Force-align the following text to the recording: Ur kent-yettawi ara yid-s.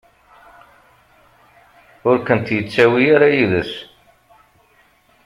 Ur 2.09 2.17
kent-yettawi 2.25 3.03
ara 3.15 3.29
yid-s. 3.35 3.73